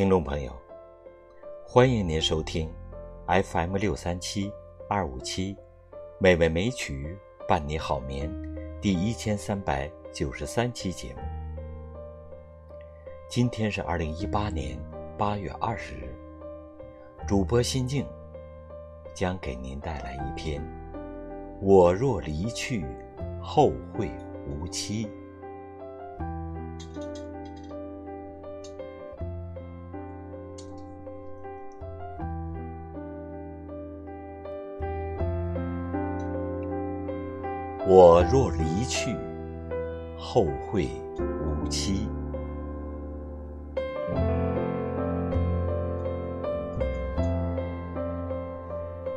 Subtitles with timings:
[0.00, 0.50] 听众朋友，
[1.62, 2.72] 欢迎您收听
[3.26, 4.50] FM 六三七
[4.88, 5.54] 二五七
[6.18, 7.14] 美味美曲
[7.46, 8.32] 伴你好眠
[8.80, 11.20] 第一千三百九十三期节目。
[13.28, 14.78] 今天是二零一八年
[15.18, 16.08] 八月二十日，
[17.28, 18.06] 主播心静
[19.14, 20.62] 将给您带来一篇
[21.60, 22.86] 《我若离去，
[23.38, 24.10] 后会
[24.48, 25.04] 无期》。
[37.92, 39.16] 我若离去，
[40.16, 40.86] 后会
[41.18, 42.06] 无期。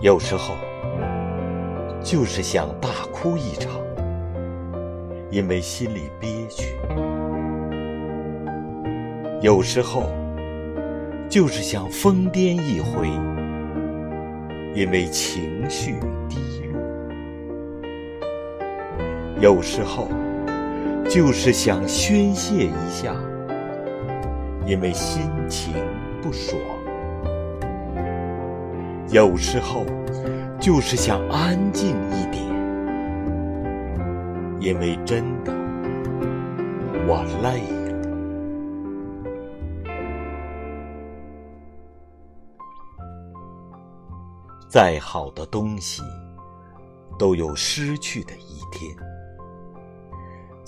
[0.00, 0.54] 有时候，
[2.00, 3.72] 就是想大哭一场，
[5.32, 6.68] 因为心里憋屈；
[9.42, 10.04] 有时候，
[11.28, 13.08] 就是想疯癫一回，
[14.80, 15.96] 因为情绪
[16.28, 16.36] 低；
[19.40, 20.06] 有时候，
[21.08, 23.16] 就是想宣泄一下，
[24.66, 25.72] 因为心情
[26.20, 26.60] 不爽。
[29.08, 29.86] 有时候，
[30.60, 32.44] 就是想安静一点，
[34.60, 35.54] 因为真的
[37.08, 37.80] 我累了。
[44.68, 46.02] 再好的东西，
[47.18, 48.94] 都有失去的一天；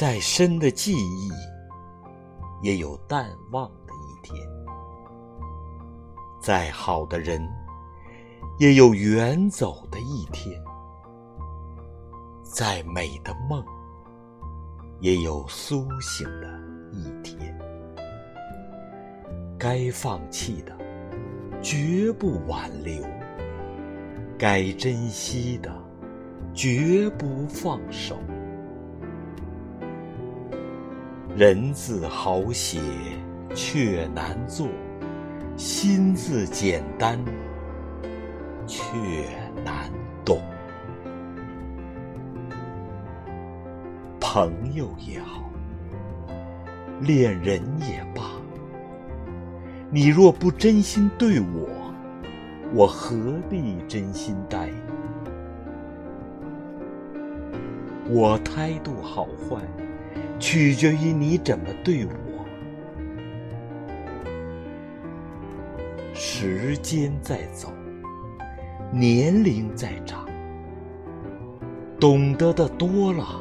[0.00, 1.30] 再深的记忆，
[2.62, 4.34] 也有淡忘的一天；
[6.40, 7.46] 再好的人，
[8.58, 10.58] 也有远走的一天，
[12.42, 13.62] 再美的梦，
[15.00, 16.48] 也有苏醒的
[16.90, 17.54] 一天。
[19.58, 20.74] 该放弃的，
[21.60, 23.04] 绝不挽留；
[24.38, 25.70] 该珍惜的，
[26.54, 28.16] 绝不放手。
[31.36, 32.78] 人字好写，
[33.54, 34.68] 却难做；
[35.56, 37.18] 心字简单。
[38.66, 38.84] 却
[39.64, 39.90] 难
[40.24, 40.40] 懂，
[44.20, 45.50] 朋友也好，
[47.00, 48.22] 恋人也罢，
[49.90, 51.68] 你若不真心对我，
[52.72, 53.16] 我何
[53.48, 54.74] 必真心待你？
[58.14, 59.60] 我态度好坏，
[60.40, 62.10] 取决于你怎么对我。
[66.14, 67.70] 时间在走。
[68.92, 70.26] 年龄在长，
[72.00, 73.40] 懂得的多了，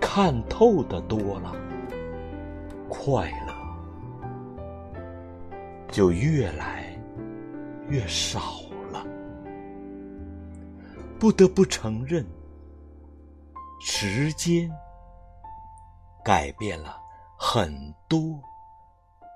[0.00, 1.54] 看透的多了，
[2.88, 3.52] 快乐
[5.90, 6.98] 就越来
[7.90, 9.06] 越少了。
[11.18, 12.24] 不得不承认，
[13.78, 14.70] 时间
[16.26, 17.00] 改变了
[17.38, 18.20] 很多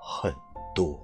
[0.00, 0.34] 很
[0.74, 0.98] 多。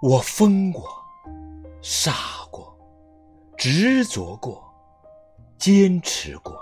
[0.00, 0.88] 我疯过，
[1.82, 2.14] 傻
[2.50, 2.74] 过，
[3.58, 4.72] 执着过，
[5.58, 6.58] 坚持过。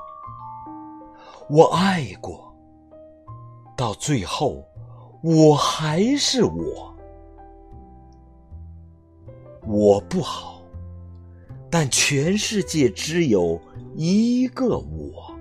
[1.49, 2.53] 我爱过，
[3.77, 4.65] 到最后，
[5.23, 6.93] 我还是我。
[9.65, 10.61] 我不好，
[11.71, 13.61] 但全世界只有
[14.01, 15.37] 一个我。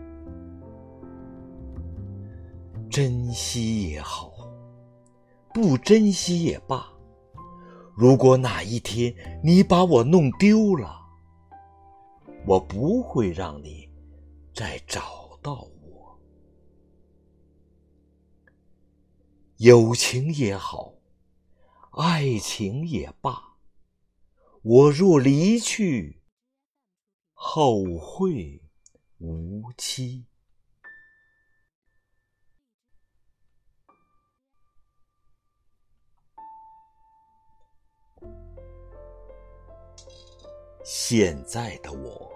[2.89, 4.33] 珍惜也好，
[5.53, 6.91] 不珍惜也罢。
[7.95, 9.13] 如果哪一天
[9.43, 11.05] 你把我弄丢了，
[12.47, 13.87] 我不会让你
[14.55, 16.19] 再找到我。
[19.57, 20.95] 友情也好，
[21.91, 23.39] 爱情也罢，
[24.63, 26.16] 我若离去，
[27.39, 28.59] 后会
[29.19, 30.25] 无期。
[40.83, 42.31] 现在的我，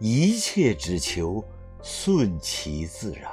[0.00, 1.44] 一切只求
[1.82, 3.30] 顺其自然。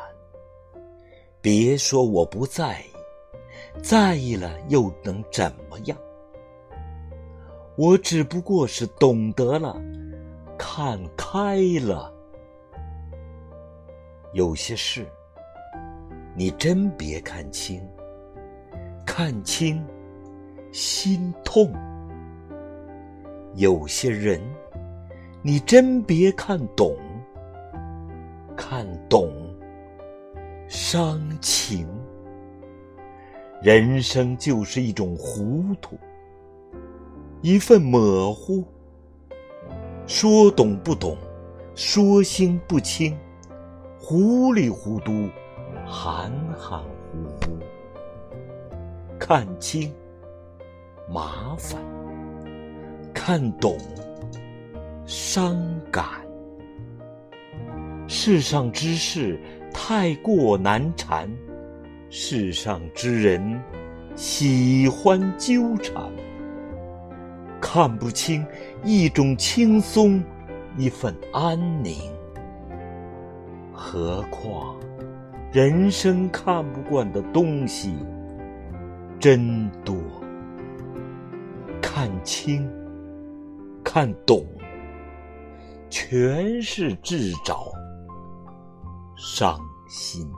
[1.41, 5.97] 别说我不在意，在意了又能怎么样？
[7.77, 9.81] 我只不过是懂得了，
[10.73, 12.09] 看开了。
[14.31, 15.05] 有些事，
[16.33, 17.85] 你真别看清，
[19.05, 19.85] 看清，
[20.71, 21.73] 心痛。
[23.55, 24.41] 有些人，
[25.41, 26.95] 你真别看懂，
[28.55, 29.29] 看懂
[30.69, 31.85] 伤情。
[33.61, 35.99] 人生就是一种糊涂，
[37.41, 38.63] 一份模糊。
[40.13, 41.17] 说懂不懂，
[41.73, 43.17] 说清不清，
[43.97, 45.29] 糊里糊涂，
[45.87, 46.29] 含
[46.59, 47.57] 含糊糊。
[49.17, 49.89] 看清
[51.09, 51.81] 麻烦，
[53.13, 53.77] 看懂
[55.05, 55.57] 伤
[55.89, 56.03] 感。
[58.05, 59.39] 世上之事
[59.73, 61.31] 太过难缠，
[62.09, 63.57] 世上之人
[64.17, 66.11] 喜欢纠缠。
[67.73, 68.45] 看不清
[68.83, 70.21] 一种轻松，
[70.77, 71.95] 一份安宁。
[73.71, 74.75] 何况
[75.53, 77.95] 人生看不惯的东西
[79.21, 79.95] 真多，
[81.81, 82.69] 看清、
[83.81, 84.45] 看懂，
[85.89, 87.71] 全是自找
[89.15, 89.57] 伤
[89.87, 90.29] 心。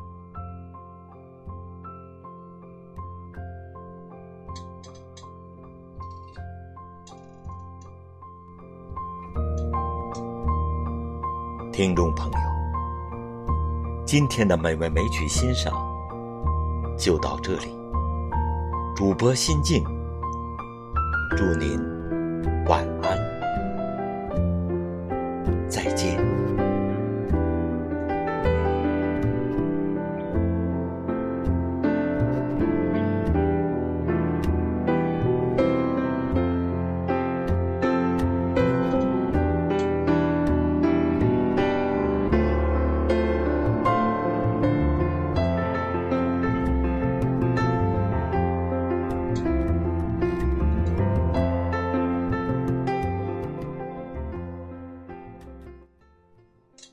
[11.73, 12.37] 听众朋友，
[14.05, 15.73] 今天的美味美曲欣赏
[16.95, 17.75] 就到这里。
[18.95, 19.83] 主播心静，
[21.35, 21.81] 祝您
[22.67, 23.17] 晚安，
[25.67, 26.22] 再见。